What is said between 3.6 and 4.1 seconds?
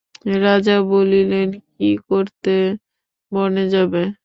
যাবে?